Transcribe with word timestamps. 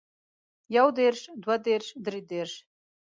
يو 0.75 0.87
دېرش 0.99 1.21
دوه 1.43 1.55
دېرش 1.67 1.87
درې 2.05 2.19
دېرش 2.31 2.53